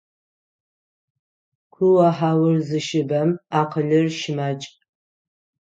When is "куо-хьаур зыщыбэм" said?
1.73-3.29